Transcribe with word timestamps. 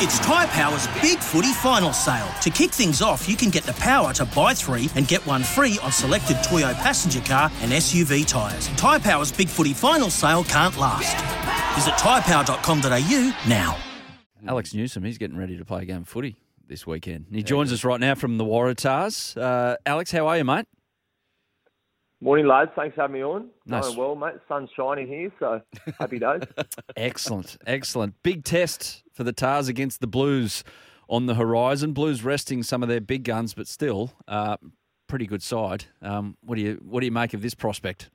It's 0.00 0.20
Tyre 0.20 0.46
Power's 0.46 0.86
Big 1.02 1.18
Footy 1.18 1.52
Final 1.54 1.92
Sale. 1.92 2.28
To 2.42 2.50
kick 2.50 2.70
things 2.70 3.02
off, 3.02 3.28
you 3.28 3.34
can 3.34 3.50
get 3.50 3.64
the 3.64 3.72
power 3.72 4.12
to 4.12 4.24
buy 4.26 4.54
three 4.54 4.88
and 4.94 5.08
get 5.08 5.26
one 5.26 5.42
free 5.42 5.76
on 5.82 5.90
selected 5.90 6.36
Toyo 6.44 6.72
passenger 6.74 7.20
car 7.20 7.50
and 7.62 7.72
SUV 7.72 8.24
tyres. 8.24 8.68
Tyre 8.76 9.00
Power's 9.00 9.32
Big 9.32 9.48
Footy 9.48 9.72
Final 9.72 10.08
Sale 10.08 10.44
can't 10.44 10.76
last. 10.76 11.16
Visit 11.74 11.94
tyrepower.com.au 11.94 13.48
now. 13.48 13.76
Alex 14.46 14.72
Newsome, 14.72 15.02
he's 15.02 15.18
getting 15.18 15.36
ready 15.36 15.58
to 15.58 15.64
play 15.64 15.82
a 15.82 15.84
game 15.84 16.02
of 16.02 16.08
footy 16.08 16.36
this 16.68 16.86
weekend. 16.86 17.26
He 17.32 17.42
joins 17.42 17.72
us 17.72 17.82
right 17.82 17.98
now 17.98 18.14
from 18.14 18.38
the 18.38 18.44
Waratahs. 18.44 19.36
Uh, 19.36 19.78
Alex, 19.84 20.12
how 20.12 20.28
are 20.28 20.38
you, 20.38 20.44
mate? 20.44 20.66
Morning, 22.20 22.46
lads. 22.46 22.72
Thanks 22.74 22.96
for 22.96 23.02
having 23.02 23.14
me 23.14 23.22
on. 23.22 23.48
Nice. 23.66 23.84
Going 23.84 23.96
well, 23.96 24.14
mate. 24.16 24.34
Sun's 24.48 24.70
shining 24.76 25.06
here, 25.06 25.30
so 25.38 25.60
happy 26.00 26.18
days. 26.18 26.42
Excellent, 26.96 27.56
excellent. 27.66 28.20
Big 28.22 28.44
test 28.44 29.04
for 29.12 29.22
the 29.22 29.32
Tahs 29.32 29.68
against 29.68 30.00
the 30.00 30.08
Blues 30.08 30.64
on 31.08 31.26
the 31.26 31.34
horizon. 31.34 31.92
Blues 31.92 32.24
resting 32.24 32.64
some 32.64 32.82
of 32.82 32.88
their 32.88 33.00
big 33.00 33.22
guns, 33.22 33.54
but 33.54 33.68
still, 33.68 34.12
uh, 34.26 34.56
pretty 35.06 35.26
good 35.26 35.42
side. 35.42 35.84
Um, 36.02 36.36
what 36.42 36.56
do 36.56 36.62
you 36.62 36.80
what 36.84 37.00
do 37.00 37.06
you 37.06 37.12
make 37.12 37.34
of 37.34 37.42
this 37.42 37.54
prospect? 37.54 38.10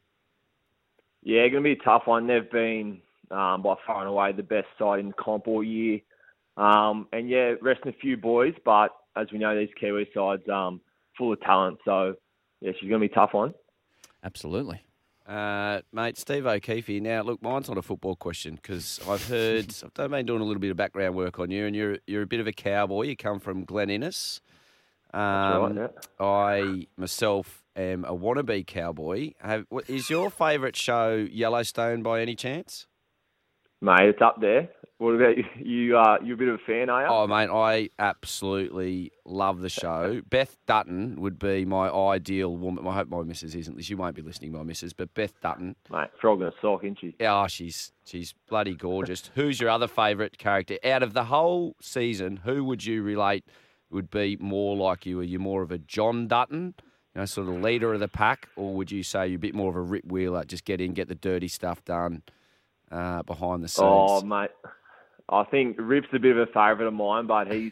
yeah, 1.23 1.47
going 1.47 1.64
to 1.64 1.75
be 1.75 1.80
a 1.80 1.83
tough 1.83 2.03
one. 2.05 2.27
They've 2.27 2.49
been 2.49 2.99
um, 3.31 3.61
by 3.61 3.75
far 3.88 3.99
and 3.99 4.09
away 4.09 4.31
the 4.33 4.44
best 4.44 4.67
side 4.77 4.99
in 4.99 5.08
the 5.08 5.14
comp 5.14 5.47
all 5.47 5.64
year. 5.64 5.99
Um, 6.58 7.08
and 7.11 7.30
yeah, 7.30 7.53
resting 7.61 7.94
a 7.94 7.99
few 7.99 8.17
boys, 8.17 8.53
but 8.66 8.89
as 9.16 9.27
we 9.31 9.39
know, 9.39 9.58
these 9.58 9.73
Kiwi 9.80 10.09
sides 10.14 10.44
um, 10.49 10.81
full 11.17 11.33
of 11.33 11.42
talent. 11.42 11.80
So 11.86 12.16
yeah, 12.61 12.72
she's 12.80 12.89
going 12.89 13.02
to 13.02 13.08
be 13.08 13.11
a 13.11 13.16
tough 13.16 13.33
one. 13.33 13.53
Absolutely. 14.23 14.83
Uh, 15.27 15.81
mate, 15.93 16.17
Steve 16.17 16.45
O'Keefe 16.45 16.88
here. 16.88 17.02
Now, 17.02 17.21
look, 17.21 17.41
mine's 17.41 17.69
not 17.69 17.77
a 17.77 17.81
football 17.81 18.16
question 18.16 18.55
because 18.55 18.99
I've 19.07 19.25
heard, 19.27 19.73
I've 19.97 20.11
been 20.11 20.25
doing 20.25 20.41
a 20.41 20.43
little 20.43 20.59
bit 20.59 20.71
of 20.71 20.77
background 20.77 21.15
work 21.15 21.39
on 21.39 21.49
you, 21.49 21.65
and 21.65 21.75
you're 21.75 21.97
you're 22.07 22.23
a 22.23 22.27
bit 22.27 22.39
of 22.39 22.47
a 22.47 22.52
cowboy. 22.52 23.03
You 23.03 23.15
come 23.15 23.39
from 23.39 23.63
Glen 23.63 23.89
Innes. 23.89 24.41
Um, 25.13 25.77
right, 25.77 25.91
I 26.19 26.88
myself 26.97 27.63
am 27.75 28.03
a 28.03 28.15
wannabe 28.15 28.65
cowboy. 28.65 29.33
Have, 29.39 29.65
what, 29.69 29.89
is 29.89 30.09
your 30.09 30.30
favourite 30.30 30.75
show 30.75 31.27
Yellowstone 31.31 32.02
by 32.02 32.21
any 32.21 32.35
chance? 32.35 32.87
Mate, 33.80 34.09
it's 34.09 34.21
up 34.21 34.41
there. 34.41 34.69
What 35.03 35.15
about 35.15 35.37
you? 35.37 35.43
You 35.57 35.97
uh, 35.97 36.17
you 36.23 36.33
a 36.33 36.37
bit 36.37 36.47
of 36.47 36.55
a 36.55 36.57
fan, 36.59 36.89
are 36.89 37.01
you? 37.01 37.07
Oh, 37.09 37.27
mate, 37.27 37.49
I 37.49 37.89
absolutely 37.99 39.11
love 39.25 39.59
the 39.59 39.67
show. 39.67 40.21
Beth 40.29 40.55
Dutton 40.65 41.19
would 41.19 41.37
be 41.37 41.65
my 41.65 41.89
ideal 41.89 42.55
woman. 42.55 42.87
I 42.87 42.93
hope 42.93 43.09
my 43.09 43.21
missus 43.21 43.53
isn't. 43.53 43.83
She 43.83 43.95
won't 43.95 44.15
be 44.15 44.21
listening, 44.21 44.53
my 44.53 44.63
missus, 44.63 44.93
but 44.93 45.13
Beth 45.13 45.33
Dutton. 45.41 45.75
Mate, 45.91 46.07
frog 46.21 46.39
in 46.39 46.47
a 46.47 46.53
sock, 46.61 46.85
isn't 46.85 46.99
she? 47.01 47.15
Oh, 47.19 47.47
she's 47.47 47.91
she's 48.05 48.33
bloody 48.47 48.75
gorgeous. 48.75 49.29
Who's 49.35 49.59
your 49.59 49.71
other 49.71 49.89
favourite 49.89 50.37
character 50.37 50.77
out 50.85 51.03
of 51.03 51.11
the 51.11 51.25
whole 51.25 51.75
season? 51.81 52.37
Who 52.37 52.63
would 52.63 52.85
you 52.85 53.03
relate 53.03 53.43
would 53.91 54.09
be 54.09 54.37
more 54.39 54.77
like 54.77 55.05
you? 55.05 55.19
Are 55.19 55.23
you 55.23 55.37
more 55.37 55.63
of 55.63 55.71
a 55.73 55.79
John 55.79 56.29
Dutton, 56.29 56.75
you 57.13 57.19
know, 57.19 57.25
sort 57.25 57.49
of 57.49 57.61
leader 57.61 57.93
of 57.93 57.99
the 57.99 58.07
pack, 58.07 58.47
or 58.55 58.73
would 58.75 58.89
you 58.89 59.03
say 59.03 59.27
you're 59.27 59.36
a 59.36 59.39
bit 59.39 59.53
more 59.53 59.69
of 59.69 59.75
a 59.75 59.81
Rip 59.81 60.05
Wheeler, 60.05 60.45
just 60.45 60.63
get 60.63 60.80
in, 60.80 60.93
get 60.93 61.09
the 61.09 61.15
dirty 61.15 61.49
stuff 61.49 61.83
done 61.83 62.23
uh, 62.89 63.21
behind 63.23 63.65
the 63.65 63.67
scenes? 63.67 63.86
Oh, 63.86 64.21
mate. 64.21 64.52
I 65.30 65.44
think 65.45 65.78
Rip's 65.80 66.08
a 66.14 66.20
bit 66.20 66.36
of 66.36 66.50
a 66.50 66.52
favourite 66.52 66.88
of 66.88 66.94
mine, 66.94 67.28
but 67.28 67.52
he's 67.52 67.72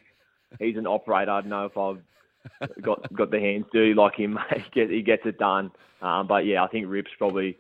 he's 0.60 0.78
an 0.78 0.88
operator. 0.88 1.32
I 1.32 1.42
don't 1.42 1.50
know 1.50 1.66
if 1.66 1.78
I've 1.78 2.82
got 2.82 3.14
got 3.14 3.32
the 3.32 3.40
hands 3.40 3.66
dirty 3.74 3.94
like 3.94 4.16
him. 4.16 4.34
mate. 4.52 4.64
He 4.74 4.80
gets, 4.80 4.92
he 4.92 5.02
gets 5.02 5.26
it 5.26 5.38
done. 5.38 5.72
Um, 6.02 6.28
but 6.28 6.46
yeah, 6.46 6.64
I 6.64 6.68
think 6.68 6.88
Rip's 6.90 7.12
probably 7.18 7.58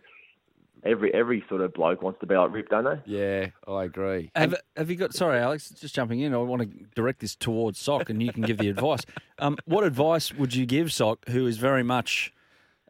every 0.84 1.14
every 1.14 1.44
sort 1.48 1.62
of 1.62 1.74
bloke 1.74 2.02
wants 2.02 2.20
to 2.22 2.26
be 2.26 2.36
like 2.36 2.52
Rip, 2.52 2.70
don't 2.70 2.84
they? 2.84 3.00
yeah, 3.06 3.48
I 3.68 3.84
agree. 3.84 4.32
Have, 4.36 4.56
have 4.76 4.90
you 4.90 4.96
got? 4.96 5.14
Sorry, 5.14 5.40
Alex, 5.40 5.70
just 5.70 5.96
jumping 5.96 6.22
in. 6.22 6.34
I 6.34 6.38
want 6.38 6.62
to 6.64 6.86
direct 6.96 7.20
this 7.20 7.36
towards 7.36 7.80
Sock, 7.80 8.10
and 8.10 8.22
you 8.22 8.32
can 8.32 8.44
give 8.44 8.58
the 8.58 8.70
advice. 8.70 9.06
Um, 9.40 9.58
what 9.66 9.84
advice 9.84 10.34
would 10.34 10.56
you 10.56 10.66
give 10.66 10.92
Sock, 10.92 11.28
who 11.30 11.48
is 11.48 11.58
very 11.58 11.84
much, 11.84 12.34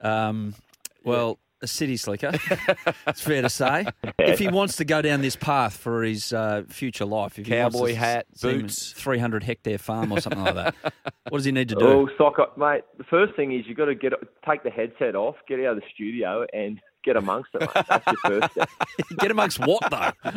um, 0.02 0.56
well, 1.04 1.40
a 1.62 1.68
city 1.68 1.98
slicker? 1.98 2.32
it's 3.08 3.22
fair 3.22 3.42
to 3.42 3.50
say. 3.50 3.86
If 4.20 4.40
he 4.40 4.48
wants 4.48 4.78
to 4.78 4.86
go 4.86 5.02
down 5.02 5.22
this 5.22 5.36
path 5.36 5.76
for 5.76 6.04
his 6.04 6.32
uh, 6.32 6.64
future 6.70 7.06
life, 7.06 7.38
if 7.38 7.48
he 7.48 7.54
wants 7.54 7.76
Cowboy 7.76 7.88
to 7.90 7.96
hat, 7.96 8.26
seem 8.36 8.62
boots. 8.62 8.94
three 8.94 9.18
hundred 9.20 9.44
hectare 9.44 9.78
farm 9.78 10.12
or 10.12 10.22
something 10.22 10.44
like 10.44 10.56
that, 10.56 10.76
what 11.30 11.40
does 11.40 11.46
he 11.46 11.52
need 11.52 11.68
to 11.70 11.76
do? 11.76 11.86
Oh, 11.86 12.10
soccer, 12.18 12.46
mate. 12.56 12.84
The 12.98 13.04
first 13.06 13.36
thing 13.36 13.52
is 13.52 13.66
you've 13.68 13.78
got 13.78 13.86
to 13.86 13.96
get 13.96 14.14
take 14.48 14.64
the 14.64 14.70
headset 14.70 15.16
off, 15.16 15.36
get 15.48 15.60
out 15.62 15.76
of 15.76 15.76
the 15.78 15.84
studio, 15.94 16.46
and 16.54 16.80
get 17.04 17.18
amongst 17.18 17.50
it. 17.56 17.62
Mate. 17.62 17.86
That's 17.90 18.06
your 18.08 18.16
first 18.42 18.52
step. 18.54 18.70
Get 19.20 19.32
amongst 19.32 19.60
what 19.60 19.84
though? 19.92 20.32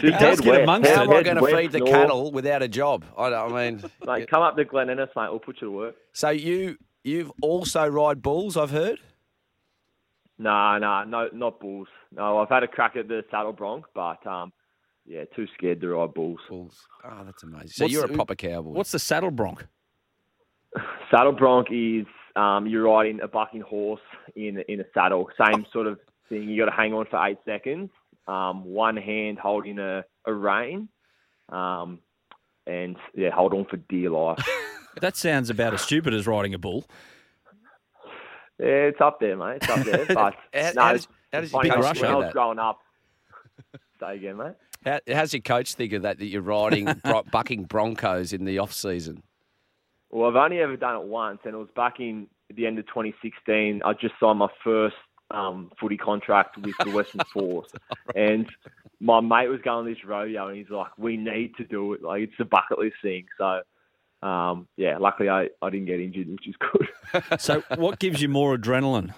He 0.00 0.10
does 0.10 0.40
get 0.40 0.62
amongst 0.62 0.90
How 0.90 1.02
it. 1.02 1.04
am 1.04 1.12
I 1.16 1.22
going 1.22 1.36
to 1.36 1.46
feed 1.46 1.72
the 1.72 1.80
cattle 1.82 2.30
without 2.32 2.62
a 2.62 2.68
job? 2.68 3.04
I, 3.16 3.30
don't- 3.30 3.52
I 3.54 3.70
mean, 3.70 3.82
Mate, 4.04 4.28
come 4.28 4.42
up 4.42 4.56
to 4.56 4.64
Glen 4.64 4.90
Innes, 4.90 5.08
mate. 5.16 5.28
We'll 5.30 5.38
put 5.38 5.60
you 5.60 5.68
to 5.68 5.72
work. 5.72 5.94
so 6.12 6.30
you 6.30 6.76
you've 7.04 7.30
also 7.40 7.86
ride 7.86 8.22
bulls, 8.22 8.56
I've 8.56 8.70
heard. 8.70 8.98
Nah, 10.42 10.78
nah, 10.78 11.04
no, 11.04 11.28
not 11.32 11.60
bulls. 11.60 11.88
No, 12.10 12.38
I've 12.38 12.48
had 12.48 12.62
a 12.64 12.68
crack 12.68 12.96
at 12.96 13.06
the 13.08 13.24
saddle 13.30 13.52
bronc, 13.52 13.84
but 13.94 14.26
um, 14.26 14.52
yeah, 15.06 15.24
too 15.36 15.46
scared 15.56 15.80
to 15.82 15.88
ride 15.88 16.14
bulls. 16.14 16.40
Bulls. 16.48 16.76
Oh, 17.04 17.22
that's 17.24 17.42
amazing. 17.44 17.68
So 17.68 17.84
What's 17.84 17.92
you're 17.94 18.06
the- 18.06 18.12
a 18.12 18.16
proper 18.16 18.34
cowboy. 18.34 18.70
What's 18.70 18.92
the 18.92 18.98
saddle 18.98 19.30
bronc? 19.30 19.66
Saddle 21.10 21.32
bronc 21.32 21.68
is 21.70 22.06
um, 22.36 22.66
you're 22.66 22.84
riding 22.84 23.20
a 23.20 23.28
bucking 23.28 23.60
horse 23.60 24.00
in 24.34 24.62
in 24.68 24.80
a 24.80 24.84
saddle. 24.94 25.28
Same 25.46 25.66
sort 25.72 25.86
of 25.86 25.98
thing. 26.30 26.48
You 26.48 26.58
got 26.64 26.70
to 26.70 26.76
hang 26.76 26.94
on 26.94 27.04
for 27.10 27.24
eight 27.26 27.36
seconds. 27.44 27.90
Um, 28.26 28.64
one 28.64 28.96
hand 28.96 29.38
holding 29.38 29.78
a, 29.78 30.04
a 30.26 30.32
rein, 30.32 30.88
um, 31.50 31.98
and 32.66 32.96
yeah, 33.14 33.28
hold 33.30 33.52
on 33.52 33.66
for 33.66 33.76
dear 33.76 34.10
life. 34.10 34.38
That 35.00 35.16
sounds 35.16 35.48
about 35.48 35.72
as 35.72 35.80
stupid 35.80 36.12
as 36.12 36.26
riding 36.26 36.52
a 36.52 36.58
bull. 36.58 36.84
Yeah, 38.58 38.66
it's 38.66 39.00
up 39.00 39.20
there, 39.20 39.36
mate. 39.36 39.58
It's 39.62 39.68
up 39.68 39.84
there. 39.84 40.06
But 40.14 40.16
How- 40.52 40.72
no, 40.74 40.82
how 40.82 40.92
does- 40.92 41.08
how 41.32 41.40
does 41.40 41.52
your 41.52 41.62
coach 41.62 42.00
when 42.00 42.10
I 42.10 42.14
was 42.16 42.32
growing 42.32 42.58
up. 42.58 42.80
Say 44.00 44.16
again, 44.16 44.36
mate. 44.36 44.54
How, 44.84 45.00
how's 45.12 45.32
your 45.32 45.42
coach 45.42 45.74
think 45.74 45.92
of 45.92 46.02
that? 46.02 46.18
That 46.18 46.26
you're 46.26 46.42
riding 46.42 46.84
bro- 47.04 47.22
bucking 47.30 47.64
broncos 47.64 48.32
in 48.32 48.44
the 48.44 48.58
off 48.58 48.72
season? 48.72 49.22
Well, 50.10 50.28
I've 50.28 50.36
only 50.36 50.58
ever 50.58 50.76
done 50.76 50.96
it 50.96 51.06
once, 51.06 51.38
and 51.44 51.54
it 51.54 51.56
was 51.56 51.68
back 51.74 52.00
in 52.00 52.26
the 52.54 52.66
end 52.66 52.78
of 52.78 52.86
2016. 52.88 53.80
I 53.84 53.92
just 53.94 54.14
signed 54.20 54.40
my 54.40 54.48
first 54.62 54.96
um, 55.30 55.70
footy 55.80 55.96
contract 55.96 56.58
with 56.58 56.74
the 56.84 56.90
Western 56.90 57.22
Force, 57.32 57.70
and 58.14 58.46
my 59.00 59.20
mate 59.20 59.48
was 59.48 59.60
going 59.64 59.86
this 59.86 60.04
rodeo, 60.04 60.48
and 60.48 60.56
he's 60.58 60.68
like, 60.68 60.90
"We 60.98 61.16
need 61.16 61.54
to 61.56 61.64
do 61.64 61.94
it. 61.94 62.02
Like 62.02 62.22
it's 62.24 62.34
a 62.40 62.44
bucket 62.44 62.78
list 62.78 62.96
thing." 63.00 63.24
So, 63.38 63.62
um, 64.22 64.68
yeah, 64.76 64.98
luckily 64.98 65.28
I, 65.28 65.48
I 65.60 65.70
didn't 65.70 65.86
get 65.86 66.00
injured, 66.00 66.28
which 66.28 66.48
is 66.48 66.54
good. 66.58 66.88
So, 67.40 67.62
what 67.76 67.98
gives 67.98 68.22
you 68.22 68.28
more 68.28 68.56
adrenaline? 68.56 69.14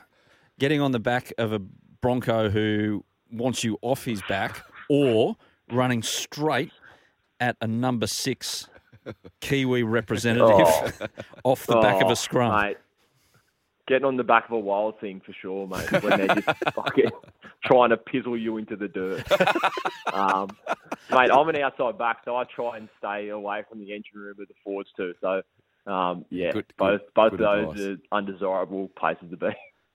Getting 0.58 0.80
on 0.80 0.90
the 0.92 0.98
back 0.98 1.32
of 1.38 1.52
a 1.52 1.58
Bronco 1.58 2.48
who 2.50 3.04
wants 3.30 3.62
you 3.62 3.78
off 3.82 4.04
his 4.04 4.20
back, 4.28 4.64
or 4.90 5.36
running 5.70 6.02
straight 6.02 6.72
at 7.40 7.56
a 7.60 7.66
number 7.66 8.06
six 8.06 8.68
Kiwi 9.40 9.82
representative 9.82 10.50
Oh. 10.50 10.90
off 11.44 11.66
the 11.66 11.76
back 11.80 12.02
of 12.02 12.08
Oh, 12.08 12.12
a 12.12 12.16
scrum? 12.16 12.60
mate. 12.62 12.78
Getting 13.86 14.06
on 14.06 14.16
the 14.16 14.24
back 14.24 14.46
of 14.46 14.52
a 14.52 14.58
wild 14.58 14.98
thing 14.98 15.20
for 15.24 15.32
sure, 15.34 15.66
mate. 15.68 16.02
When 16.02 16.18
they're 16.18 16.34
just 16.36 16.48
fucking 16.74 17.10
trying 17.64 17.90
to 17.90 17.96
pizzle 17.96 18.36
you 18.40 18.56
into 18.58 18.76
the 18.76 18.88
dirt. 18.88 19.24
um, 20.12 20.48
mate, 21.10 21.30
I'm 21.32 21.48
an 21.48 21.56
outside 21.62 21.98
back, 21.98 22.18
so 22.24 22.36
I 22.36 22.44
try 22.44 22.76
and 22.76 22.88
stay 22.98 23.28
away 23.28 23.62
from 23.68 23.80
the 23.80 23.92
engine 23.92 24.16
room 24.18 24.36
of 24.40 24.48
the 24.48 24.54
forwards 24.62 24.90
too. 24.96 25.14
So, 25.20 25.42
um, 25.90 26.24
yeah, 26.30 26.52
Good- 26.52 26.66
both 26.78 27.00
good- 27.00 27.14
both 27.14 27.30
good 27.32 27.40
of 27.42 27.74
those 27.74 27.80
advice. 27.86 27.98
are 28.12 28.16
undesirable 28.18 28.88
places 28.96 29.30
to 29.30 29.36
be. 29.36 29.48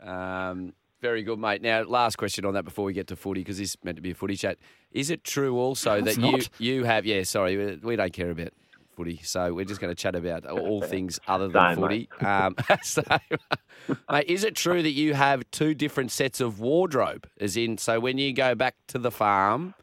Um, 0.07 0.74
very 1.01 1.24
good, 1.24 1.39
mate. 1.39 1.62
Now, 1.62 1.83
last 1.83 2.18
question 2.18 2.44
on 2.45 2.54
that 2.56 2.63
before 2.66 2.86
we 2.86 2.94
get 2.94 3.07
to 3.07 3.16
footy, 3.16 3.42
because 3.42 3.57
this 3.57 3.69
is 3.69 3.77
meant 3.83 3.95
to 3.95 4.01
be 4.01 4.12
a 4.12 4.16
footy 4.16 4.36
chat. 4.36 4.57
Is 4.92 5.10
it 5.10 5.24
true 5.24 5.57
also 5.57 5.94
it's 5.95 6.16
that 6.16 6.21
you 6.25 6.31
not. 6.31 6.50
you 6.60 6.83
have? 6.83 7.06
Yeah, 7.06 7.24
sorry, 7.24 7.57
we- 7.57 7.75
we 7.77 7.95
don't 7.95 8.12
care 8.13 8.31
about 8.31 8.50
footy, 9.00 9.22
so 9.24 9.54
we're 9.54 9.63
just 9.63 9.80
going 9.80 9.96
to 9.96 9.96
chat 9.96 10.13
about 10.13 10.46
all 10.46 10.81
things 10.81 11.22
other 11.25 11.48
than 11.48 11.69
Same, 11.69 11.75
footy. 11.81 12.10
mate. 12.19 12.28
Um, 12.28 12.56
so, 12.84 13.01
mate, 14.12 14.28
is 14.28 14.44
it 14.44 14.56
true 14.56 14.84
that 14.84 14.92
you 14.92 15.13
have 15.13 15.50
two 15.51 15.74
different 15.74 16.12
sets 16.12 16.42
of 16.42 16.60
wardrobe? 16.60 17.25
As 17.40 17.56
in, 17.56 17.78
so 17.78 18.01
when 18.01 18.18
you 18.18 18.34
go 18.34 18.56
back 18.56 18.75
to 18.88 19.00
the 19.00 19.10
farm, 19.10 19.74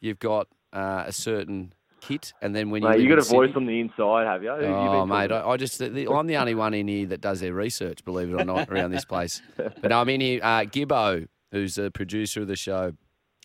you've 0.00 0.18
got 0.18 0.48
uh, 0.72 1.04
a 1.06 1.12
certain 1.12 1.74
kit, 2.00 2.32
and 2.40 2.56
then 2.56 2.70
when 2.70 2.82
you 2.82 2.88
Mate, 2.88 2.94
live 2.96 3.02
you 3.02 3.08
got 3.10 3.18
a 3.18 3.28
voice 3.28 3.52
on 3.54 3.66
the 3.66 3.80
inside, 3.80 4.26
have 4.26 4.42
you? 4.42 4.50
Who 4.50 4.62
you 4.62 4.66
Oh, 4.66 5.00
been 5.00 5.08
mate, 5.10 5.30
I, 5.30 5.46
I 5.46 5.56
just, 5.58 5.78
the, 5.78 6.10
I'm 6.10 6.26
the 6.26 6.38
only 6.38 6.54
one 6.54 6.72
in 6.72 6.88
here 6.88 7.06
that 7.08 7.20
does 7.20 7.40
their 7.40 7.52
research, 7.52 8.02
believe 8.06 8.30
it 8.30 8.34
or 8.34 8.46
not, 8.46 8.70
around 8.70 8.92
this 8.92 9.04
place. 9.04 9.42
But 9.82 9.92
I'm 9.92 10.08
in 10.08 10.22
here. 10.22 10.40
Uh, 10.42 10.60
Gibbo, 10.60 11.28
who's 11.52 11.76
a 11.76 11.90
producer 11.90 12.40
of 12.40 12.48
the 12.48 12.56
show, 12.56 12.92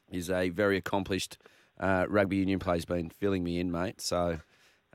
is 0.10 0.30
a 0.30 0.48
very 0.48 0.78
accomplished 0.78 1.38
uh, 1.78 2.06
rugby 2.08 2.38
union 2.38 2.60
player. 2.60 2.76
He's 2.76 2.86
been 2.86 3.10
filling 3.10 3.44
me 3.44 3.60
in, 3.60 3.70
mate. 3.70 4.00
So, 4.00 4.40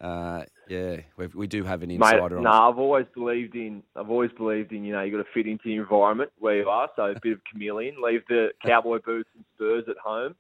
uh, 0.01 0.45
yeah, 0.69 0.97
we 1.17 1.27
we 1.29 1.47
do 1.47 1.63
have 1.65 1.83
an 1.83 1.89
Mate, 1.89 1.95
insider 1.97 2.41
no, 2.41 2.51
on. 2.51 2.73
I've 2.73 2.79
always 2.79 3.07
believed 3.15 3.55
in. 3.55 3.83
I've 3.97 4.11
always 4.11 4.31
believed 4.33 4.73
in. 4.73 4.85
You 4.85 4.93
know, 4.93 5.03
you 5.03 5.11
got 5.17 5.23
to 5.25 5.31
fit 5.33 5.47
into 5.47 5.65
the 5.67 5.75
environment 5.77 6.31
where 6.39 6.57
you 6.57 6.69
are. 6.69 6.89
So 6.97 7.05
a 7.05 7.21
bit 7.21 7.33
of 7.35 7.41
chameleon. 7.51 7.97
Leave 8.03 8.23
the 8.29 8.49
cowboy 8.65 8.99
boots 9.05 9.29
and 9.37 9.45
spurs 9.55 9.85
at 9.89 9.97
home, 9.99 10.35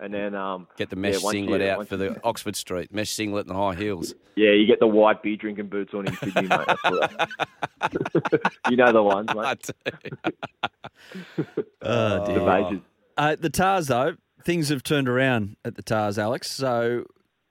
and 0.00 0.12
then 0.12 0.34
um, 0.34 0.66
Get 0.76 0.90
the 0.90 0.96
mesh 0.96 1.22
yeah, 1.22 1.30
singlet 1.30 1.60
you- 1.60 1.68
out 1.68 1.76
once 1.78 1.88
for 1.88 1.96
you- 1.96 2.10
the 2.14 2.20
Oxford 2.24 2.56
Street, 2.56 2.92
mesh 2.92 3.10
singlet 3.10 3.46
and 3.46 3.54
the 3.54 3.58
high 3.60 3.74
heels. 3.74 4.14
Yeah, 4.34 4.50
you 4.50 4.66
get 4.66 4.80
the 4.80 4.86
white 4.88 5.22
beer 5.22 5.36
drinking 5.36 5.68
boots 5.68 5.94
on 5.94 6.06
in 6.08 6.16
Sydney, 6.16 6.42
mate. 6.48 6.60
That's 6.66 6.82
what 6.84 8.52
you 8.70 8.76
know 8.76 8.92
the 8.92 9.02
ones, 9.02 9.28
mate. 9.34 9.70
Oh, 11.82 12.18
The 12.26 12.32
dear. 12.34 12.46
majors. 12.46 12.80
Uh, 13.16 13.36
the 13.38 13.50
Tahs, 13.50 13.86
though, 13.86 14.16
things 14.44 14.68
have 14.70 14.82
turned 14.82 15.08
around 15.08 15.56
at 15.64 15.74
the 15.76 15.82
Tahs, 15.82 16.18
Alex. 16.18 16.50
So 16.50 17.04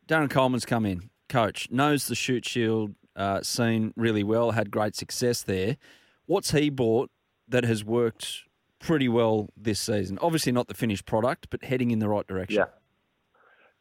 Darren 0.07 0.29
Coleman's 0.29 0.65
come 0.65 0.85
in, 0.85 1.09
coach, 1.29 1.69
knows 1.71 2.07
the 2.07 2.15
Shute 2.15 2.45
Shield 2.45 2.95
uh, 3.15 3.41
scene 3.41 3.93
really 3.95 4.23
well, 4.23 4.51
had 4.51 4.71
great 4.71 4.95
success 4.95 5.41
there. 5.41 5.77
What's 6.25 6.51
he 6.51 6.69
bought 6.69 7.11
that 7.47 7.63
has 7.63 7.83
worked 7.83 8.43
pretty 8.79 9.07
well 9.07 9.49
this 9.55 9.79
season? 9.79 10.17
Obviously, 10.21 10.51
not 10.51 10.67
the 10.67 10.73
finished 10.73 11.05
product, 11.05 11.47
but 11.49 11.63
heading 11.63 11.91
in 11.91 11.99
the 11.99 12.09
right 12.09 12.25
direction. 12.27 12.57
Yeah. 12.57 12.65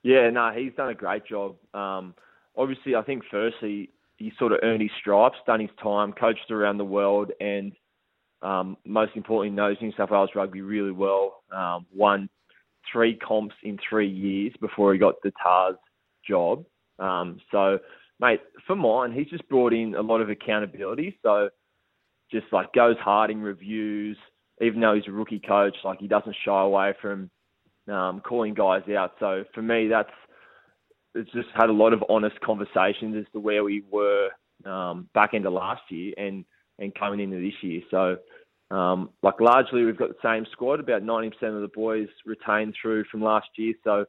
Yeah, 0.03 0.29
no, 0.29 0.53
he's 0.55 0.75
done 0.77 0.91
a 0.91 0.95
great 0.95 1.25
job. 1.27 1.57
Um, 1.73 2.15
obviously, 2.57 2.95
I 2.95 3.01
think 3.01 3.23
firstly, 3.31 3.89
he 4.19 4.33
sort 4.39 4.53
of 4.53 4.61
earned 4.63 4.83
his 4.83 4.91
stripes, 5.01 5.37
done 5.47 5.61
his 5.61 5.71
time, 5.83 6.13
coached 6.13 6.51
around 6.51 6.77
the 6.77 6.85
world, 6.85 7.33
and 7.41 7.73
um, 8.43 8.77
most 8.85 9.13
importantly, 9.17 9.57
knows 9.57 9.79
New 9.81 9.93
South 9.97 10.11
Wales 10.11 10.31
rugby 10.35 10.61
really 10.61 10.93
well. 10.93 11.43
Um, 11.51 11.87
won 11.93 12.29
three 12.93 13.17
comps 13.17 13.55
in 13.63 13.79
three 13.89 14.09
years 14.09 14.53
before 14.61 14.93
he 14.93 14.99
got 14.99 15.15
the 15.23 15.33
Tahs 15.43 15.77
job. 16.29 16.67
Um, 16.99 17.41
so, 17.51 17.79
mate, 18.21 18.41
for 18.67 18.77
mine, 18.77 19.13
he's 19.13 19.29
just 19.29 19.49
brought 19.49 19.73
in 19.73 19.95
a 19.95 20.03
lot 20.03 20.21
of 20.21 20.31
accountability. 20.31 21.19
So, 21.23 21.51
just 22.31 22.47
like 22.53 22.73
goes 22.73 22.97
hard 22.99 23.31
in 23.31 23.41
reviews, 23.41 24.17
even 24.61 24.81
though 24.81 24.95
he's 24.95 25.09
a 25.09 25.13
rookie 25.13 25.43
coach, 25.47 25.77
like 25.85 25.99
he 26.01 26.09
doesn't 26.09 26.37
shy 26.45 26.63
away 26.63 26.95
from 27.01 27.31
um, 27.89 28.21
calling 28.21 28.55
guys 28.55 28.83
out. 28.97 29.13
So 29.21 29.45
for 29.55 29.63
me, 29.63 29.89
that's 29.89 30.11
it's 31.15 31.31
just 31.33 31.49
had 31.55 31.71
a 31.71 31.73
lot 31.73 31.93
of 31.93 32.03
honest 32.09 32.39
conversations 32.41 33.17
as 33.17 33.25
to 33.33 33.41
where 33.41 33.63
we 33.63 33.85
were 33.91 34.31
um, 34.65 35.09
back 35.15 35.35
into 35.35 35.51
last 35.51 35.83
year 35.91 36.15
and 36.17 36.45
and 36.79 36.95
coming 36.95 37.21
into 37.21 37.41
this 37.41 37.55
year. 37.63 37.83
So 37.91 38.17
um, 38.75 39.11
like 39.23 39.41
largely 39.41 39.85
we've 39.85 39.97
got 39.99 40.09
the 40.09 40.29
same 40.29 40.47
squad. 40.53 40.81
About 40.81 41.03
ninety 41.03 41.31
percent 41.31 41.55
of 41.55 41.63
the 41.63 41.69
boys 41.69 42.09
retained 42.25 42.75
through 42.81 43.05
from 43.11 43.23
last 43.23 43.49
year. 43.57 43.75
So 43.85 44.07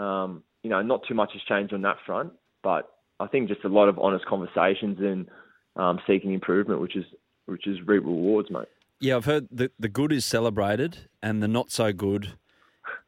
um, 0.00 0.42
you 0.62 0.70
know, 0.70 0.82
not 0.82 1.02
too 1.08 1.14
much 1.14 1.32
has 1.32 1.42
changed 1.42 1.72
on 1.72 1.82
that 1.82 1.96
front, 2.04 2.32
but 2.62 2.90
I 3.18 3.26
think 3.26 3.48
just 3.48 3.64
a 3.64 3.68
lot 3.68 3.88
of 3.88 3.98
honest 3.98 4.26
conversations 4.26 4.98
and 5.00 5.28
um, 5.76 6.00
seeking 6.06 6.32
improvement, 6.32 6.80
which 6.80 6.96
is 6.96 7.04
which 7.46 7.66
is 7.66 7.78
reap 7.86 8.04
rewards, 8.04 8.50
mate. 8.50 8.68
Yeah, 9.00 9.16
I've 9.16 9.24
heard 9.24 9.48
the, 9.50 9.70
the 9.78 9.88
good 9.88 10.12
is 10.12 10.24
celebrated 10.24 11.08
and 11.22 11.42
the 11.42 11.48
not 11.48 11.70
so 11.70 11.92
good 11.92 12.34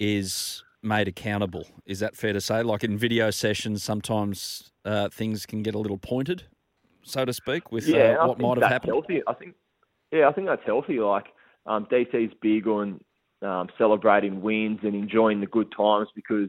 is 0.00 0.64
made 0.82 1.06
accountable. 1.06 1.66
Is 1.86 2.00
that 2.00 2.16
fair 2.16 2.32
to 2.32 2.40
say? 2.40 2.62
Like 2.62 2.82
in 2.82 2.96
video 2.96 3.30
sessions, 3.30 3.84
sometimes 3.84 4.72
uh, 4.84 5.10
things 5.10 5.46
can 5.46 5.62
get 5.62 5.74
a 5.74 5.78
little 5.78 5.98
pointed, 5.98 6.44
so 7.02 7.24
to 7.24 7.32
speak, 7.32 7.70
with 7.70 7.86
yeah, 7.86 8.16
uh, 8.18 8.28
what 8.28 8.38
might 8.38 8.58
have 8.58 8.70
happened. 8.70 8.92
Healthy. 8.94 9.22
I 9.26 9.34
think, 9.34 9.54
yeah, 10.10 10.28
I 10.28 10.32
think 10.32 10.46
that's 10.46 10.62
healthy. 10.64 10.98
Like 10.98 11.26
um, 11.66 11.86
DC's 11.86 12.32
big 12.40 12.66
on 12.66 13.00
um, 13.42 13.68
celebrating 13.76 14.40
wins 14.40 14.80
and 14.82 14.94
enjoying 14.94 15.40
the 15.40 15.46
good 15.46 15.72
times 15.76 16.08
because 16.14 16.48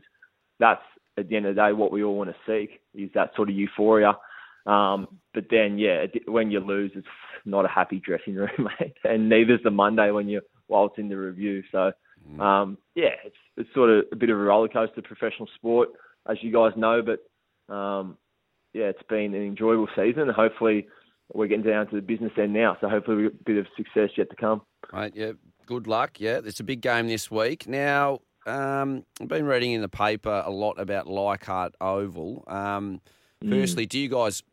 that's 0.59 0.81
at 1.17 1.29
the 1.29 1.35
end 1.35 1.45
of 1.45 1.55
the 1.55 1.61
day 1.61 1.73
what 1.73 1.91
we 1.91 2.03
all 2.03 2.15
want 2.15 2.29
to 2.29 2.35
seek 2.47 2.79
is 2.95 3.09
that 3.13 3.31
sort 3.35 3.49
of 3.49 3.55
euphoria. 3.55 4.17
Um, 4.65 5.19
but 5.33 5.45
then, 5.51 5.77
yeah, 5.77 6.05
when 6.27 6.49
you 6.51 6.59
lose, 6.59 6.91
it's 6.95 7.07
not 7.45 7.65
a 7.65 7.67
happy 7.67 7.99
dressing 7.99 8.35
room, 8.35 8.49
mate. 8.79 8.95
And 9.03 9.29
neither's 9.29 9.61
the 9.63 9.71
Monday 9.71 10.11
when 10.11 10.29
you 10.29 10.41
while 10.67 10.85
it's 10.85 10.97
in 10.97 11.09
the 11.09 11.17
review. 11.17 11.63
So, 11.71 11.91
um, 12.39 12.77
yeah, 12.95 13.15
it's 13.25 13.35
it's 13.57 13.73
sort 13.73 13.89
of 13.89 14.05
a 14.11 14.15
bit 14.15 14.29
of 14.29 14.39
a 14.39 14.41
roller 14.41 14.69
coaster 14.69 15.01
professional 15.01 15.49
sport, 15.55 15.89
as 16.29 16.37
you 16.41 16.53
guys 16.53 16.71
know. 16.77 17.01
But 17.01 17.73
um, 17.73 18.17
yeah, 18.73 18.85
it's 18.85 19.03
been 19.09 19.33
an 19.35 19.45
enjoyable 19.45 19.89
season. 19.95 20.29
Hopefully, 20.29 20.87
we're 21.33 21.47
getting 21.47 21.65
down 21.65 21.87
to 21.87 21.95
the 21.95 22.01
business 22.01 22.31
end 22.37 22.53
now. 22.53 22.77
So 22.79 22.89
hopefully, 22.89 23.17
we 23.17 23.23
get 23.23 23.33
a 23.33 23.43
bit 23.43 23.57
of 23.57 23.67
success 23.75 24.09
yet 24.17 24.29
to 24.29 24.35
come. 24.35 24.61
Mate, 24.93 25.13
yeah, 25.15 25.31
good 25.65 25.87
luck. 25.87 26.19
Yeah, 26.19 26.39
it's 26.43 26.59
a 26.59 26.63
big 26.63 26.81
game 26.81 27.07
this 27.07 27.29
week. 27.29 27.67
Now, 27.67 28.19
um, 28.45 29.05
I've 29.21 29.27
been 29.27 29.45
reading 29.45 29.71
in 29.71 29.81
the 29.81 29.89
paper 29.89 30.43
a 30.45 30.51
lot 30.51 30.79
about 30.79 31.07
Leichhardt 31.07 31.75
Oval. 31.79 32.43
Um, 32.47 33.01
firstly, 33.47 33.85
do 33.85 33.99
you 33.99 34.09
guys 34.09 34.43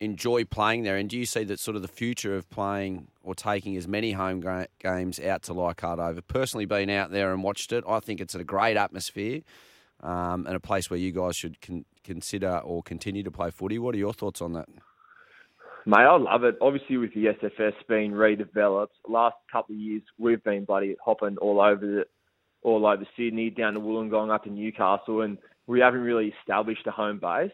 enjoy 0.00 0.44
playing 0.44 0.82
there, 0.82 0.96
and 0.96 1.10
do 1.10 1.18
you 1.18 1.26
see 1.26 1.44
that 1.44 1.60
sort 1.60 1.76
of 1.76 1.82
the 1.82 1.88
future 1.88 2.34
of 2.36 2.48
playing 2.50 3.08
or 3.22 3.34
taking 3.34 3.76
as 3.76 3.86
many 3.86 4.12
home 4.12 4.40
ga- 4.40 4.66
games 4.78 5.20
out 5.20 5.42
to 5.44 5.52
Leichhardt 5.52 5.98
Oval? 5.98 6.22
Personally, 6.22 6.64
been 6.64 6.90
out 6.90 7.10
there 7.10 7.32
and 7.32 7.42
watched 7.42 7.72
it, 7.72 7.84
I 7.86 8.00
think 8.00 8.20
it's 8.20 8.34
a 8.34 8.44
great 8.44 8.76
atmosphere 8.76 9.42
um, 10.02 10.46
and 10.46 10.56
a 10.56 10.60
place 10.60 10.90
where 10.90 10.98
you 10.98 11.12
guys 11.12 11.36
should 11.36 11.60
con- 11.60 11.84
consider 12.04 12.58
or 12.58 12.82
continue 12.82 13.22
to 13.22 13.30
play 13.30 13.50
footy. 13.50 13.78
What 13.78 13.94
are 13.94 13.98
your 13.98 14.12
thoughts 14.12 14.40
on 14.40 14.54
that? 14.54 14.68
Mate, 15.86 16.00
I 16.00 16.16
love 16.16 16.44
it. 16.44 16.56
Obviously, 16.60 16.98
with 16.98 17.14
the 17.14 17.26
SFS 17.26 17.72
being 17.88 18.12
redeveloped, 18.12 18.88
last 19.08 19.36
couple 19.50 19.74
of 19.74 19.80
years 19.80 20.02
we've 20.18 20.42
been 20.44 20.64
bloody 20.64 20.96
hopping 21.02 21.38
all 21.38 21.60
over 21.60 21.86
the, 21.86 22.04
all 22.62 22.86
over 22.86 23.06
Sydney, 23.16 23.50
down 23.50 23.74
to 23.74 23.80
Wollongong, 23.80 24.34
up 24.34 24.44
to 24.44 24.50
Newcastle, 24.50 25.22
and 25.22 25.38
we 25.66 25.80
haven't 25.80 26.00
really 26.00 26.34
established 26.40 26.86
a 26.86 26.90
home 26.90 27.18
base. 27.18 27.52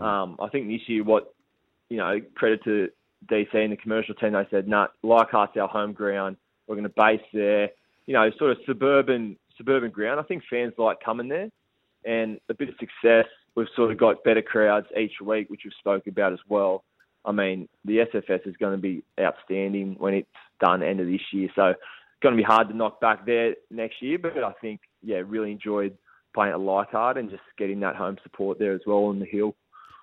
Um, 0.00 0.36
I 0.40 0.48
think 0.48 0.68
this 0.68 0.88
year, 0.88 1.02
what 1.02 1.34
you 1.88 1.96
know, 1.96 2.20
credit 2.36 2.62
to 2.64 2.88
DC 3.30 3.54
and 3.54 3.72
the 3.72 3.76
commercial 3.76 4.14
team, 4.14 4.32
they 4.32 4.46
said, 4.50 4.68
"Nah, 4.68 4.88
Leichhardt's 5.02 5.56
our 5.56 5.68
home 5.68 5.92
ground. 5.92 6.36
We're 6.66 6.76
going 6.76 6.84
to 6.84 6.94
base 6.96 7.26
there." 7.32 7.70
You 8.06 8.14
know, 8.14 8.30
sort 8.38 8.52
of 8.52 8.58
suburban 8.66 9.36
suburban 9.56 9.90
ground. 9.90 10.20
I 10.20 10.22
think 10.22 10.42
fans 10.48 10.74
like 10.78 11.00
coming 11.04 11.28
there, 11.28 11.50
and 12.04 12.40
a 12.48 12.54
bit 12.54 12.68
of 12.68 12.76
success. 12.78 13.26
We've 13.56 13.66
sort 13.74 13.90
of 13.90 13.98
got 13.98 14.22
better 14.22 14.42
crowds 14.42 14.86
each 14.96 15.20
week, 15.20 15.50
which 15.50 15.62
we've 15.64 15.72
spoke 15.78 16.06
about 16.06 16.32
as 16.32 16.38
well. 16.48 16.84
I 17.24 17.32
mean, 17.32 17.68
the 17.84 17.98
SFS 17.98 18.46
is 18.46 18.56
going 18.56 18.72
to 18.72 18.80
be 18.80 19.02
outstanding 19.20 19.96
when 19.98 20.14
it's 20.14 20.28
done 20.60 20.82
end 20.82 21.00
of 21.00 21.06
this 21.06 21.20
year. 21.32 21.48
So 21.54 21.74
going 22.22 22.34
to 22.34 22.36
be 22.36 22.42
hard 22.46 22.68
to 22.68 22.76
knock 22.76 23.00
back 23.00 23.26
there 23.26 23.54
next 23.70 24.02
year. 24.02 24.18
But 24.18 24.42
I 24.42 24.52
think, 24.60 24.80
yeah, 25.02 25.22
really 25.26 25.52
enjoyed 25.52 25.96
playing 26.34 26.52
at 26.52 26.60
Leichhardt 26.60 27.16
and 27.16 27.30
just 27.30 27.42
getting 27.58 27.80
that 27.80 27.96
home 27.96 28.16
support 28.22 28.58
there 28.58 28.72
as 28.72 28.82
well 28.86 29.06
on 29.06 29.18
the 29.18 29.26
hill. 29.26 29.56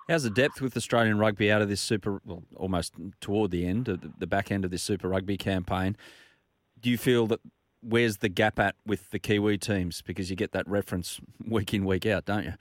How's 0.10 0.24
the 0.24 0.30
depth 0.30 0.62
with 0.62 0.76
Australian 0.78 1.20
rugby 1.20 1.52
out 1.52 1.62
of 1.62 1.68
this 1.68 1.82
super, 1.82 2.22
well, 2.26 2.44
almost 2.56 2.94
toward 3.20 3.52
the 3.52 3.66
end, 3.66 3.90
of 3.90 4.02
the- 4.20 4.28
back 4.28 4.52
end 4.52 4.64
of 4.64 4.72
this 4.72 4.82
Super 4.82 5.10
Rugby 5.10 5.38
campaign? 5.38 5.98
Do 6.80 6.90
you 6.90 6.98
feel 6.98 7.28
that 7.28 7.42
where's 7.82 8.18
the 8.18 8.30
gap 8.30 8.58
at 8.60 8.76
with 8.86 9.10
the 9.10 9.20
Kiwi 9.20 9.58
teams? 9.58 10.02
Because 10.02 10.30
you 10.30 10.36
get 10.36 10.54
that 10.54 10.68
reference 10.68 11.20
week 11.46 11.74
in, 11.74 11.84
week 11.84 12.06
out, 12.06 12.26
don't 12.26 12.46
you? 12.46 12.54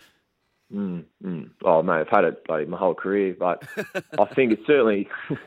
Mm, 0.75 1.05
mm. 1.25 1.51
Oh, 1.65 1.83
mate, 1.83 2.01
I've 2.01 2.09
had 2.09 2.25
it 2.25 2.45
bloody 2.45 2.65
my 2.67 2.77
whole 2.77 2.95
career, 2.95 3.37
but 3.39 3.63
I 4.19 4.25
think 4.35 4.53
it's 4.53 4.67
certainly 4.67 5.09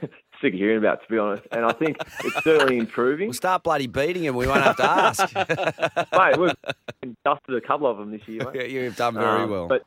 sick 0.41 0.53
of 0.53 0.60
hearing 0.60 0.77
about 0.77 1.01
to 1.03 1.08
be 1.10 1.17
honest. 1.17 1.43
And 1.51 1.65
I 1.65 1.72
think 1.74 1.98
it's 2.24 2.43
certainly 2.43 2.77
improving. 2.86 3.27
We'll 3.27 3.34
start 3.34 3.63
bloody 3.63 3.88
beating 3.88 4.24
him. 4.24 4.36
We 4.36 4.48
won't 4.48 4.63
have 4.63 4.77
to 4.77 4.89
ask. 4.89 5.36
mate, 6.13 6.39
we've 6.39 7.15
dusted 7.25 7.55
a 7.55 7.62
couple 7.62 7.88
of 7.88 7.98
them 7.98 8.12
this 8.12 8.22
year, 8.27 8.50
mate. 8.51 8.69
You've 8.72 8.96
done 8.96 9.15
very 9.15 9.43
Um, 9.43 9.50
well. 9.50 9.67
But 9.67 9.84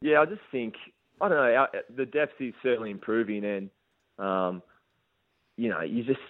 yeah, 0.00 0.20
I 0.20 0.26
just 0.26 0.40
think 0.50 0.74
I 1.20 1.28
don't 1.28 1.36
know. 1.38 1.66
The 1.96 2.06
depth 2.06 2.40
is 2.40 2.54
certainly 2.62 2.90
improving, 2.90 3.44
and 3.44 3.70
um, 4.18 4.62
you 5.56 5.68
know, 5.68 5.80
you 5.82 6.04
just 6.04 6.20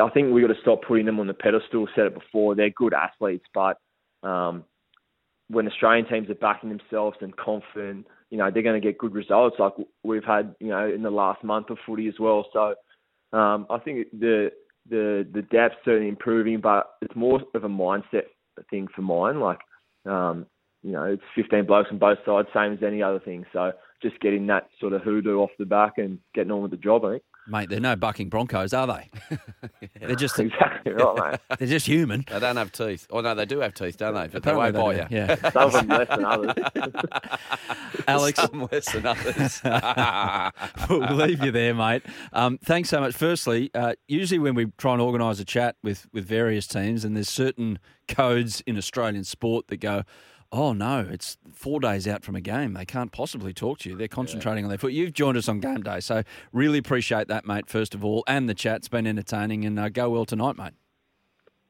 I 0.00 0.08
think 0.10 0.32
we 0.32 0.40
got 0.40 0.48
to 0.48 0.60
stop 0.60 0.82
putting 0.86 1.06
them 1.06 1.20
on 1.20 1.26
the 1.26 1.34
pedestal. 1.34 1.88
Said 1.94 2.06
it 2.06 2.14
before. 2.14 2.54
They're 2.54 2.70
good 2.70 2.94
athletes, 2.94 3.44
but 3.54 3.78
um, 4.22 4.64
when 5.48 5.66
Australian 5.68 6.06
teams 6.06 6.28
are 6.30 6.34
backing 6.34 6.70
themselves 6.70 7.16
and 7.20 7.36
confident, 7.36 8.06
you 8.30 8.38
know, 8.38 8.50
they're 8.50 8.62
going 8.62 8.80
to 8.80 8.86
get 8.86 8.98
good 8.98 9.14
results. 9.14 9.56
Like 9.58 9.74
we've 10.02 10.24
had, 10.24 10.54
you 10.60 10.68
know, 10.68 10.88
in 10.88 11.02
the 11.02 11.10
last 11.10 11.44
month 11.44 11.70
of 11.70 11.78
footy 11.86 12.08
as 12.08 12.14
well. 12.18 12.46
So 12.52 12.74
um, 13.36 13.66
I 13.70 13.78
think 13.78 14.08
the 14.12 14.50
the 14.88 15.26
the 15.32 15.42
depth's 15.42 15.76
certainly 15.84 16.08
improving, 16.08 16.60
but 16.60 16.86
it's 17.02 17.14
more 17.14 17.40
of 17.54 17.64
a 17.64 17.68
mindset 17.68 18.24
thing 18.70 18.88
for 18.94 19.02
mine. 19.02 19.40
Like 19.40 19.58
um, 20.04 20.46
you 20.82 20.92
know, 20.92 21.04
it's 21.04 21.22
15 21.34 21.66
blokes 21.66 21.88
on 21.90 21.98
both 21.98 22.18
sides, 22.24 22.48
same 22.54 22.72
as 22.72 22.82
any 22.82 23.02
other 23.02 23.18
thing. 23.18 23.44
So 23.52 23.72
just 24.02 24.20
getting 24.20 24.46
that 24.46 24.68
sort 24.80 24.92
of 24.92 25.02
hoodoo 25.02 25.38
off 25.38 25.50
the 25.58 25.64
back 25.64 25.94
and 25.98 26.18
getting 26.34 26.52
on 26.52 26.62
with 26.62 26.70
the 26.70 26.76
job, 26.76 27.04
I 27.04 27.12
think. 27.12 27.22
Mate, 27.48 27.68
they're 27.70 27.80
no 27.80 27.94
bucking 27.94 28.28
Broncos, 28.28 28.72
are 28.72 28.86
they? 28.86 29.10
They're 30.00 30.16
just 30.16 30.38
Exactly 30.38 30.92
right, 30.92 31.30
mate. 31.32 31.40
they're 31.58 31.68
just 31.68 31.86
human. 31.86 32.24
They 32.28 32.40
don't 32.40 32.56
have 32.56 32.72
teeth. 32.72 33.06
Oh 33.10 33.20
no, 33.20 33.34
they 33.34 33.46
do 33.46 33.60
have 33.60 33.72
teeth, 33.74 33.96
don't 33.96 34.14
they? 34.14 34.26
But 34.26 34.42
they 34.42 34.52
won't 34.54 34.76
Apparently 34.76 34.98
bite 35.00 35.10
they 35.10 35.16
you. 35.20 35.26
Yeah. 35.28 35.50
Some 35.50 35.62
of 35.62 35.72
them 35.72 35.88
less 35.88 36.08
than 36.08 36.24
others. 36.24 36.54
Alex, 38.08 38.40
Some 38.40 38.68
less 38.70 38.92
than 38.92 39.06
others. 39.06 39.60
we'll 40.90 41.14
leave 41.14 41.42
you 41.44 41.50
there, 41.50 41.74
mate. 41.74 42.02
Um, 42.32 42.58
thanks 42.58 42.88
so 42.88 43.00
much. 43.00 43.14
Firstly, 43.14 43.70
uh, 43.74 43.94
usually 44.08 44.38
when 44.38 44.54
we 44.54 44.66
try 44.78 44.92
and 44.92 45.00
organise 45.00 45.40
a 45.40 45.44
chat 45.44 45.76
with, 45.82 46.06
with 46.12 46.24
various 46.24 46.66
teams, 46.66 47.04
and 47.04 47.16
there's 47.16 47.28
certain 47.28 47.78
codes 48.08 48.62
in 48.66 48.76
Australian 48.76 49.24
sport 49.24 49.68
that 49.68 49.78
go, 49.78 50.02
oh 50.52 50.72
no, 50.72 51.06
it's 51.10 51.36
four 51.52 51.80
days 51.80 52.06
out 52.06 52.24
from 52.24 52.36
a 52.36 52.40
game. 52.40 52.74
They 52.74 52.84
can't 52.84 53.12
possibly 53.12 53.52
talk 53.52 53.78
to 53.80 53.90
you. 53.90 53.96
They're 53.96 54.08
concentrating 54.08 54.64
on 54.64 54.68
their 54.68 54.78
foot. 54.78 54.92
You've 54.92 55.12
joined 55.12 55.36
us 55.36 55.48
on 55.48 55.60
game 55.60 55.82
day, 55.82 56.00
so 56.00 56.22
really 56.52 56.78
appreciate 56.78 57.28
that, 57.28 57.46
mate, 57.46 57.68
first 57.68 57.94
of 57.94 58.04
all. 58.04 58.24
And 58.26 58.48
the 58.48 58.54
chat's 58.54 58.88
been 58.88 59.06
entertaining, 59.06 59.64
and 59.64 59.78
uh, 59.78 59.88
go 59.88 60.10
well 60.10 60.24
tonight, 60.24 60.56
mate. 60.56 60.72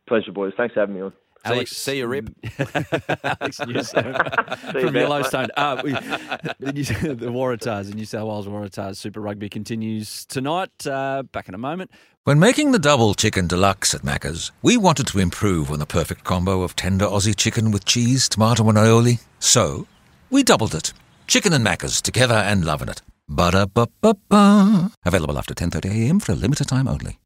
Pleasure, 0.08 0.32
boys. 0.32 0.52
Thanks 0.56 0.74
for 0.74 0.80
having 0.80 0.94
me 0.94 1.00
on. 1.02 1.12
See, 1.46 1.52
Alex- 1.54 1.76
see 1.76 1.98
you, 1.98 2.06
Rip. 2.06 2.30
Alex 3.40 3.60
Newsome 3.60 4.06
you, 4.74 4.80
from. 4.80 4.94
Yellowstone. 4.96 5.48
Uh, 5.56 5.80
we, 5.84 5.92
the, 5.92 6.72
New- 6.72 6.82
the 7.14 7.26
Waratahs, 7.26 7.88
the 7.88 7.94
New 7.94 8.04
South 8.04 8.26
Wales 8.28 8.46
Waratahs 8.46 8.96
Super 8.96 9.20
Rugby 9.20 9.48
continues 9.48 10.24
tonight. 10.26 10.86
Uh, 10.86 11.22
back 11.32 11.48
in 11.48 11.54
a 11.54 11.58
moment. 11.58 11.90
When 12.24 12.40
making 12.40 12.72
the 12.72 12.78
double 12.80 13.14
chicken 13.14 13.46
deluxe 13.46 13.94
at 13.94 14.02
Macca's, 14.02 14.50
we 14.62 14.76
wanted 14.76 15.06
to 15.08 15.18
improve 15.20 15.70
on 15.70 15.78
the 15.78 15.86
perfect 15.86 16.24
combo 16.24 16.62
of 16.62 16.74
tender 16.74 17.04
Aussie 17.06 17.36
chicken 17.36 17.70
with 17.70 17.84
cheese, 17.84 18.28
tomato, 18.28 18.68
and 18.68 18.76
aioli. 18.76 19.20
So, 19.38 19.86
we 20.30 20.42
doubled 20.42 20.74
it. 20.74 20.92
Chicken 21.28 21.52
and 21.52 21.64
Macca's 21.64 22.02
together 22.02 22.34
and 22.34 22.64
loving 22.64 22.88
it. 22.88 23.02
Ba-da-ba-ba-ba. 23.28 24.90
Available 25.04 25.38
after 25.38 25.54
10.30am 25.54 26.22
for 26.22 26.32
a 26.32 26.34
limited 26.36 26.66
time 26.68 26.88
only. 26.88 27.18